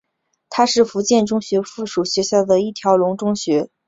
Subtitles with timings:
[0.49, 3.69] 它是福建中学附属学校的一条龙中学。